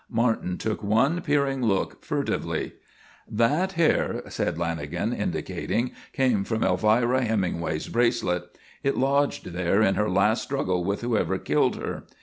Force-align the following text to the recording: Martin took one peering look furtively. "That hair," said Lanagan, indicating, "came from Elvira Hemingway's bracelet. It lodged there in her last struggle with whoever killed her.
Martin 0.09 0.57
took 0.57 0.81
one 0.81 1.21
peering 1.21 1.61
look 1.61 2.03
furtively. 2.03 2.73
"That 3.29 3.73
hair," 3.73 4.23
said 4.29 4.55
Lanagan, 4.57 5.15
indicating, 5.15 5.91
"came 6.11 6.43
from 6.43 6.63
Elvira 6.63 7.23
Hemingway's 7.23 7.87
bracelet. 7.87 8.57
It 8.81 8.97
lodged 8.97 9.45
there 9.53 9.83
in 9.83 9.93
her 9.93 10.09
last 10.09 10.41
struggle 10.41 10.83
with 10.83 11.01
whoever 11.01 11.37
killed 11.37 11.75
her. 11.75 12.05